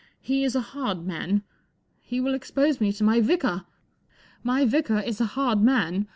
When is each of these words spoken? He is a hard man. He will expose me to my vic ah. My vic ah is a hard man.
He 0.19 0.43
is 0.43 0.55
a 0.55 0.61
hard 0.61 1.05
man. 1.05 1.43
He 2.01 2.19
will 2.19 2.33
expose 2.33 2.81
me 2.81 2.91
to 2.91 3.03
my 3.03 3.19
vic 3.21 3.45
ah. 3.45 3.67
My 4.41 4.65
vic 4.65 4.89
ah 4.89 4.97
is 4.97 5.21
a 5.21 5.25
hard 5.37 5.61
man. 5.61 6.07